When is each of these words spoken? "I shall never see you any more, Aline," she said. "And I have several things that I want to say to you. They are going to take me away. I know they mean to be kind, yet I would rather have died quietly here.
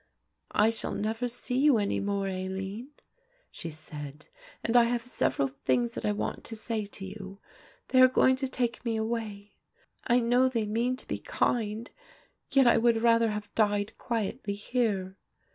"I 0.55 0.71
shall 0.71 0.95
never 0.95 1.27
see 1.27 1.59
you 1.59 1.77
any 1.77 1.99
more, 1.99 2.25
Aline," 2.27 2.89
she 3.51 3.69
said. 3.69 4.29
"And 4.63 4.75
I 4.75 4.85
have 4.85 5.05
several 5.05 5.47
things 5.47 5.93
that 5.93 6.05
I 6.05 6.11
want 6.11 6.43
to 6.45 6.55
say 6.55 6.87
to 6.87 7.05
you. 7.05 7.39
They 7.89 8.01
are 8.01 8.07
going 8.07 8.35
to 8.37 8.47
take 8.47 8.83
me 8.83 8.95
away. 8.97 9.53
I 10.07 10.19
know 10.19 10.49
they 10.49 10.65
mean 10.65 10.95
to 10.97 11.07
be 11.07 11.19
kind, 11.19 11.91
yet 12.49 12.65
I 12.65 12.77
would 12.79 13.03
rather 13.03 13.29
have 13.29 13.53
died 13.53 13.95
quietly 13.99 14.55
here. 14.55 15.19